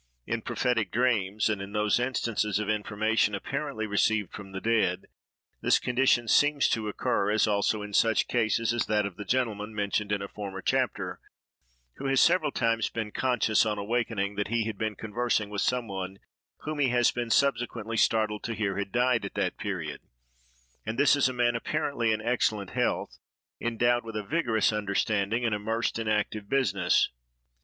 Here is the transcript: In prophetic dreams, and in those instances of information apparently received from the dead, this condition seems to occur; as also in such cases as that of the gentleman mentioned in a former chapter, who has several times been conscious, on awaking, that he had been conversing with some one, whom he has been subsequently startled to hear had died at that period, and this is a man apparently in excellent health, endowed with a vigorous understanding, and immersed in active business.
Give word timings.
In 0.25 0.41
prophetic 0.41 0.89
dreams, 0.91 1.47
and 1.47 1.61
in 1.61 1.73
those 1.73 1.99
instances 1.99 2.57
of 2.57 2.67
information 2.67 3.35
apparently 3.35 3.85
received 3.85 4.33
from 4.33 4.51
the 4.51 4.59
dead, 4.59 5.05
this 5.61 5.77
condition 5.77 6.27
seems 6.27 6.67
to 6.69 6.87
occur; 6.87 7.29
as 7.29 7.45
also 7.45 7.83
in 7.83 7.93
such 7.93 8.27
cases 8.27 8.73
as 8.73 8.87
that 8.87 9.05
of 9.05 9.15
the 9.15 9.23
gentleman 9.23 9.75
mentioned 9.75 10.11
in 10.11 10.23
a 10.23 10.27
former 10.27 10.59
chapter, 10.59 11.19
who 11.97 12.07
has 12.07 12.19
several 12.19 12.51
times 12.51 12.89
been 12.89 13.11
conscious, 13.11 13.63
on 13.63 13.77
awaking, 13.77 14.33
that 14.37 14.47
he 14.47 14.65
had 14.65 14.75
been 14.75 14.95
conversing 14.95 15.51
with 15.51 15.61
some 15.61 15.87
one, 15.87 16.17
whom 16.61 16.79
he 16.79 16.89
has 16.89 17.11
been 17.11 17.29
subsequently 17.29 17.95
startled 17.95 18.43
to 18.43 18.55
hear 18.55 18.79
had 18.79 18.91
died 18.91 19.23
at 19.23 19.35
that 19.35 19.55
period, 19.59 20.01
and 20.83 20.97
this 20.97 21.15
is 21.15 21.29
a 21.29 21.31
man 21.31 21.55
apparently 21.55 22.11
in 22.11 22.21
excellent 22.21 22.71
health, 22.71 23.19
endowed 23.61 24.03
with 24.03 24.15
a 24.15 24.23
vigorous 24.23 24.73
understanding, 24.73 25.45
and 25.45 25.53
immersed 25.53 25.99
in 25.99 26.07
active 26.07 26.49
business. 26.49 27.09